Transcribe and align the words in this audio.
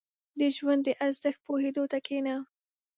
•د 0.39 0.41
ژوند 0.55 0.81
د 0.85 0.89
ارزښت 1.05 1.39
پوهېدو 1.45 1.83
ته 1.91 1.97
کښېنه. 2.05 2.35